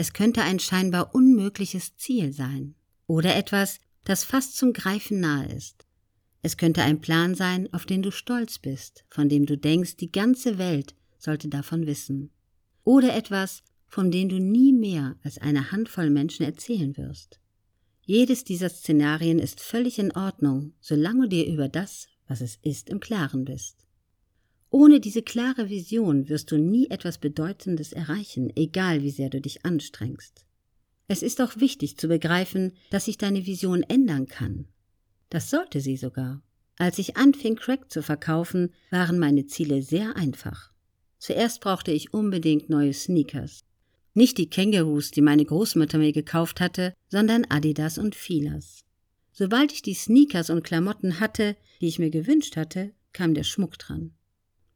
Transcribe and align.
es 0.00 0.14
könnte 0.14 0.40
ein 0.40 0.58
scheinbar 0.58 1.14
unmögliches 1.14 1.94
Ziel 1.98 2.32
sein 2.32 2.74
oder 3.06 3.36
etwas, 3.36 3.80
das 4.04 4.24
fast 4.24 4.56
zum 4.56 4.72
Greifen 4.72 5.20
nahe 5.20 5.52
ist. 5.52 5.84
Es 6.40 6.56
könnte 6.56 6.82
ein 6.82 7.02
Plan 7.02 7.34
sein, 7.34 7.70
auf 7.74 7.84
den 7.84 8.00
du 8.00 8.10
stolz 8.10 8.58
bist, 8.58 9.04
von 9.10 9.28
dem 9.28 9.44
du 9.44 9.58
denkst, 9.58 9.96
die 9.96 10.10
ganze 10.10 10.56
Welt 10.56 10.94
sollte 11.18 11.48
davon 11.48 11.84
wissen. 11.84 12.30
Oder 12.82 13.14
etwas, 13.14 13.62
von 13.88 14.10
dem 14.10 14.30
du 14.30 14.38
nie 14.38 14.72
mehr 14.72 15.16
als 15.22 15.36
eine 15.36 15.70
Handvoll 15.70 16.08
Menschen 16.08 16.46
erzählen 16.46 16.96
wirst. 16.96 17.38
Jedes 18.00 18.42
dieser 18.44 18.70
Szenarien 18.70 19.38
ist 19.38 19.60
völlig 19.60 19.98
in 19.98 20.12
Ordnung, 20.12 20.72
solange 20.80 21.24
du 21.24 21.28
dir 21.28 21.46
über 21.46 21.68
das, 21.68 22.08
was 22.26 22.40
es 22.40 22.58
ist, 22.62 22.88
im 22.88 23.00
Klaren 23.00 23.44
bist. 23.44 23.86
Ohne 24.70 25.00
diese 25.00 25.22
klare 25.22 25.68
Vision 25.68 26.28
wirst 26.28 26.52
du 26.52 26.56
nie 26.56 26.88
etwas 26.90 27.18
Bedeutendes 27.18 27.92
erreichen, 27.92 28.52
egal 28.56 29.02
wie 29.02 29.10
sehr 29.10 29.28
du 29.28 29.40
dich 29.40 29.64
anstrengst. 29.64 30.46
Es 31.08 31.22
ist 31.22 31.40
auch 31.40 31.56
wichtig 31.56 31.96
zu 31.96 32.06
begreifen, 32.06 32.72
dass 32.90 33.06
sich 33.06 33.18
deine 33.18 33.44
Vision 33.46 33.82
ändern 33.82 34.26
kann. 34.26 34.68
Das 35.28 35.50
sollte 35.50 35.80
sie 35.80 35.96
sogar. 35.96 36.40
Als 36.78 36.98
ich 36.98 37.16
anfing, 37.16 37.56
Crack 37.56 37.90
zu 37.90 38.00
verkaufen, 38.00 38.72
waren 38.90 39.18
meine 39.18 39.46
Ziele 39.46 39.82
sehr 39.82 40.16
einfach. 40.16 40.72
Zuerst 41.18 41.60
brauchte 41.60 41.90
ich 41.90 42.14
unbedingt 42.14 42.70
neue 42.70 42.94
Sneakers. 42.94 43.64
Nicht 44.14 44.38
die 44.38 44.48
Kängurus, 44.48 45.10
die 45.10 45.20
meine 45.20 45.44
Großmutter 45.44 45.98
mir 45.98 46.12
gekauft 46.12 46.60
hatte, 46.60 46.94
sondern 47.08 47.44
Adidas 47.48 47.98
und 47.98 48.14
Filas. 48.14 48.84
Sobald 49.32 49.72
ich 49.72 49.82
die 49.82 49.94
Sneakers 49.94 50.48
und 50.48 50.62
Klamotten 50.62 51.18
hatte, 51.18 51.56
die 51.80 51.88
ich 51.88 51.98
mir 51.98 52.10
gewünscht 52.10 52.56
hatte, 52.56 52.92
kam 53.12 53.34
der 53.34 53.44
Schmuck 53.44 53.78
dran. 53.78 54.12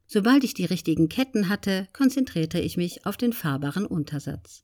Sobald 0.07 0.43
ich 0.43 0.53
die 0.53 0.65
richtigen 0.65 1.09
Ketten 1.09 1.49
hatte, 1.49 1.87
konzentrierte 1.93 2.59
ich 2.59 2.77
mich 2.77 3.05
auf 3.05 3.17
den 3.17 3.33
fahrbaren 3.33 3.85
Untersatz. 3.85 4.63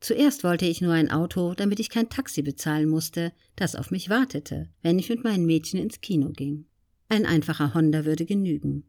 Zuerst 0.00 0.42
wollte 0.42 0.66
ich 0.66 0.80
nur 0.80 0.92
ein 0.92 1.12
Auto, 1.12 1.54
damit 1.54 1.78
ich 1.78 1.88
kein 1.88 2.08
Taxi 2.08 2.42
bezahlen 2.42 2.88
musste, 2.88 3.32
das 3.54 3.76
auf 3.76 3.92
mich 3.92 4.10
wartete, 4.10 4.68
wenn 4.82 4.98
ich 4.98 5.08
mit 5.08 5.22
meinen 5.22 5.46
Mädchen 5.46 5.78
ins 5.78 6.00
Kino 6.00 6.30
ging. 6.30 6.66
Ein 7.08 7.24
einfacher 7.24 7.74
Honda 7.74 8.04
würde 8.04 8.26
genügen. 8.26 8.84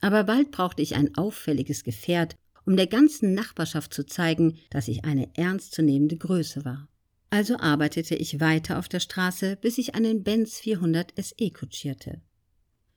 Aber 0.00 0.24
bald 0.24 0.52
brauchte 0.52 0.82
ich 0.82 0.94
ein 0.94 1.16
auffälliges 1.16 1.82
Gefährt, 1.82 2.36
um 2.64 2.76
der 2.76 2.86
ganzen 2.86 3.34
Nachbarschaft 3.34 3.92
zu 3.92 4.06
zeigen, 4.06 4.58
dass 4.70 4.86
ich 4.86 5.04
eine 5.04 5.36
ernstzunehmende 5.36 6.16
Größe 6.16 6.64
war. 6.64 6.88
Also 7.30 7.56
arbeitete 7.56 8.14
ich 8.14 8.40
weiter 8.40 8.78
auf 8.78 8.88
der 8.88 9.00
Straße, 9.00 9.56
bis 9.56 9.78
ich 9.78 9.94
einen 9.94 10.22
Benz 10.22 10.58
400 10.60 11.14
SE 11.16 11.50
kutschierte. 11.50 12.20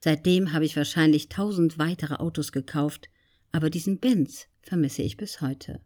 Seitdem 0.05 0.53
habe 0.53 0.65
ich 0.65 0.75
wahrscheinlich 0.75 1.29
tausend 1.29 1.79
weitere 1.79 2.17
Autos 2.17 2.51
gekauft, 2.51 3.09
aber 3.51 3.71
diesen 3.71 3.97
Benz 3.97 4.45
vermisse 4.61 5.01
ich 5.01 5.17
bis 5.17 5.41
heute. 5.41 5.81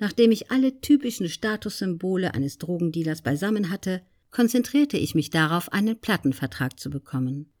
Nachdem 0.00 0.32
ich 0.32 0.50
alle 0.50 0.80
typischen 0.80 1.28
Statussymbole 1.28 2.34
eines 2.34 2.58
Drogendealers 2.58 3.22
beisammen 3.22 3.70
hatte, 3.70 4.02
konzentrierte 4.32 4.96
ich 4.96 5.14
mich 5.14 5.30
darauf, 5.30 5.72
einen 5.72 6.00
Plattenvertrag 6.00 6.80
zu 6.80 6.90
bekommen. 6.90 7.52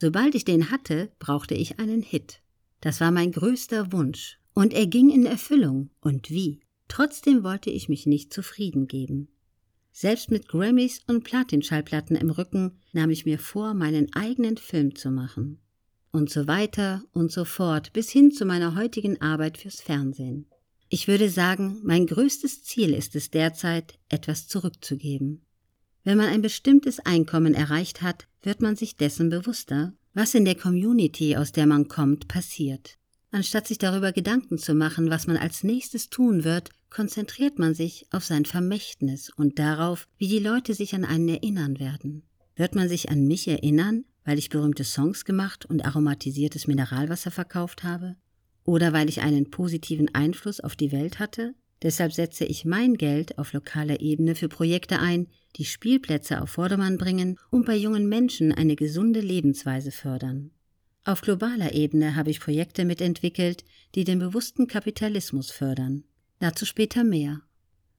Sobald 0.00 0.34
ich 0.34 0.46
den 0.46 0.70
hatte, 0.70 1.10
brauchte 1.18 1.54
ich 1.54 1.78
einen 1.78 2.00
Hit. 2.00 2.40
Das 2.80 3.02
war 3.02 3.10
mein 3.10 3.30
größter 3.30 3.92
Wunsch, 3.92 4.38
und 4.54 4.72
er 4.72 4.86
ging 4.86 5.10
in 5.10 5.26
Erfüllung, 5.26 5.90
und 6.00 6.30
wie. 6.30 6.60
Trotzdem 6.88 7.44
wollte 7.44 7.68
ich 7.68 7.90
mich 7.90 8.06
nicht 8.06 8.32
zufrieden 8.32 8.86
geben. 8.88 9.28
Selbst 9.92 10.30
mit 10.30 10.48
Grammys 10.48 11.00
und 11.06 11.24
Platinschallplatten 11.24 12.16
im 12.16 12.30
Rücken 12.30 12.78
nahm 12.92 13.10
ich 13.10 13.26
mir 13.26 13.38
vor, 13.38 13.74
meinen 13.74 14.12
eigenen 14.14 14.56
Film 14.56 14.94
zu 14.94 15.10
machen. 15.10 15.58
Und 16.12 16.30
so 16.30 16.46
weiter 16.46 17.02
und 17.12 17.30
so 17.30 17.44
fort 17.44 17.92
bis 17.92 18.10
hin 18.10 18.32
zu 18.32 18.44
meiner 18.44 18.74
heutigen 18.74 19.20
Arbeit 19.20 19.58
fürs 19.58 19.80
Fernsehen. 19.80 20.46
Ich 20.88 21.06
würde 21.06 21.28
sagen, 21.28 21.80
mein 21.84 22.06
größtes 22.06 22.64
Ziel 22.64 22.94
ist 22.94 23.14
es 23.14 23.30
derzeit, 23.30 23.98
etwas 24.08 24.48
zurückzugeben. 24.48 25.44
Wenn 26.02 26.18
man 26.18 26.28
ein 26.28 26.42
bestimmtes 26.42 26.98
Einkommen 27.00 27.54
erreicht 27.54 28.02
hat, 28.02 28.26
wird 28.42 28.60
man 28.60 28.74
sich 28.74 28.96
dessen 28.96 29.28
bewusster, 29.28 29.92
was 30.14 30.34
in 30.34 30.44
der 30.44 30.56
Community, 30.56 31.36
aus 31.36 31.52
der 31.52 31.66
man 31.66 31.88
kommt, 31.88 32.26
passiert. 32.26 32.98
Anstatt 33.30 33.66
sich 33.66 33.78
darüber 33.78 34.12
Gedanken 34.12 34.58
zu 34.58 34.74
machen, 34.74 35.10
was 35.10 35.26
man 35.26 35.36
als 35.36 35.62
nächstes 35.62 36.10
tun 36.10 36.44
wird, 36.44 36.70
konzentriert 36.90 37.58
man 37.58 37.74
sich 37.74 38.06
auf 38.10 38.24
sein 38.24 38.44
Vermächtnis 38.44 39.30
und 39.30 39.58
darauf, 39.58 40.08
wie 40.18 40.28
die 40.28 40.40
Leute 40.40 40.74
sich 40.74 40.94
an 40.94 41.04
einen 41.04 41.28
erinnern 41.28 41.78
werden. 41.78 42.24
Wird 42.56 42.74
man 42.74 42.88
sich 42.88 43.10
an 43.10 43.26
mich 43.26 43.46
erinnern, 43.46 44.04
weil 44.24 44.38
ich 44.38 44.48
berühmte 44.48 44.84
Songs 44.84 45.24
gemacht 45.24 45.64
und 45.64 45.84
aromatisiertes 45.84 46.66
Mineralwasser 46.66 47.30
verkauft 47.30 47.84
habe? 47.84 48.16
oder 48.64 48.92
weil 48.92 49.08
ich 49.08 49.20
einen 49.20 49.50
positiven 49.50 50.14
Einfluss 50.14 50.60
auf 50.60 50.76
die 50.76 50.92
Welt 50.92 51.18
hatte. 51.18 51.54
Deshalb 51.82 52.12
setze 52.12 52.44
ich 52.44 52.64
mein 52.64 52.94
Geld 52.94 53.38
auf 53.38 53.52
lokaler 53.52 54.00
Ebene 54.00 54.34
für 54.34 54.48
Projekte 54.48 54.98
ein, 54.98 55.28
die 55.56 55.64
Spielplätze 55.64 56.42
auf 56.42 56.50
Vordermann 56.50 56.98
bringen 56.98 57.38
und 57.50 57.64
bei 57.64 57.74
jungen 57.74 58.08
Menschen 58.08 58.52
eine 58.52 58.76
gesunde 58.76 59.20
Lebensweise 59.20 59.90
fördern. 59.90 60.50
Auf 61.04 61.22
globaler 61.22 61.72
Ebene 61.72 62.14
habe 62.14 62.30
ich 62.30 62.40
Projekte 62.40 62.84
mitentwickelt, 62.84 63.64
die 63.94 64.04
den 64.04 64.18
bewussten 64.18 64.66
Kapitalismus 64.66 65.50
fördern. 65.50 66.04
Dazu 66.40 66.66
später 66.66 67.04
mehr. 67.04 67.40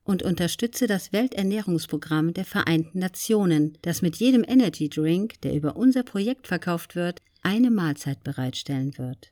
Und 0.03 0.23
unterstütze 0.23 0.87
das 0.87 1.13
Welternährungsprogramm 1.13 2.33
der 2.33 2.45
Vereinten 2.45 2.99
Nationen, 2.99 3.77
das 3.81 4.01
mit 4.01 4.17
jedem 4.17 4.43
Energy 4.47 4.89
Drink, 4.89 5.41
der 5.41 5.53
über 5.53 5.75
unser 5.75 6.03
Projekt 6.03 6.47
verkauft 6.47 6.95
wird, 6.95 7.21
eine 7.43 7.71
Mahlzeit 7.71 8.23
bereitstellen 8.23 8.97
wird. 8.97 9.31